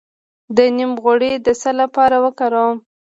[0.55, 2.77] د نیم غوړي د څه لپاره وکاروم؟